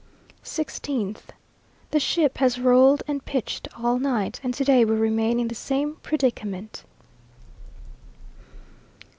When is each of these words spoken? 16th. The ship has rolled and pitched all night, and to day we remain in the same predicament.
16th. 0.43 1.21
The 1.91 1.99
ship 1.99 2.39
has 2.39 2.57
rolled 2.59 3.03
and 3.07 3.23
pitched 3.23 3.67
all 3.77 3.99
night, 3.99 4.39
and 4.41 4.51
to 4.55 4.63
day 4.63 4.83
we 4.83 4.95
remain 4.95 5.39
in 5.39 5.47
the 5.47 5.53
same 5.53 5.97
predicament. 6.01 6.83